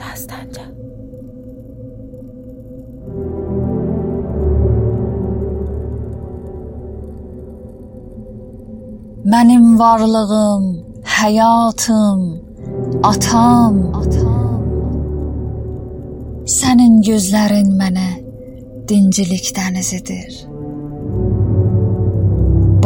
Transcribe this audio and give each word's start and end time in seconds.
دستنجه 0.00 0.66
Mənim 9.32 9.78
varlığım, 9.78 10.64
həyatım, 11.04 12.20
atam, 13.10 13.74
atam. 14.00 14.62
Sənin 16.48 16.94
gözlərin 17.08 17.74
mənə 17.80 18.08
dincilik 18.88 19.50
dənizidir. 19.58 20.32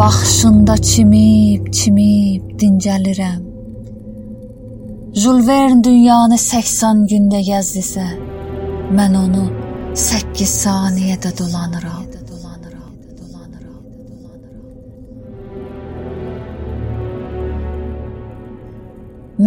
Baxışında 0.00 0.76
çimib, 0.90 1.70
çimib 1.78 2.50
dincəlirəm. 2.58 3.51
Jules 5.14 5.46
Verne 5.46 5.84
dünyanı 5.84 6.38
80 6.38 7.00
gündə 7.04 7.42
gəzdisə, 7.44 8.04
mən 8.96 9.16
onu 9.18 9.42
8 9.94 10.52
saniyədə 10.62 11.32
dolanıram. 11.38 12.06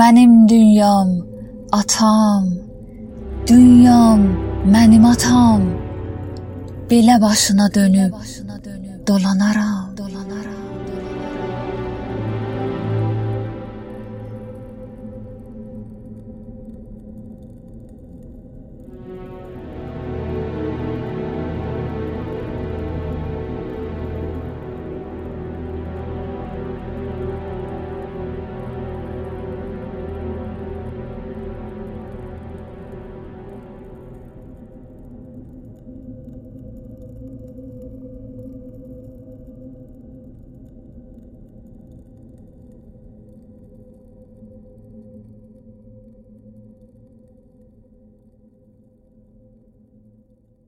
Mənim 0.01 0.35
dünyam, 0.49 1.09
atam, 1.71 2.45
dünyam, 3.47 4.21
mənim 4.69 5.05
atam. 5.13 5.65
Belə 6.89 7.21
başına 7.21 7.73
dönüb 7.73 8.13
dolanaram. 9.07 9.95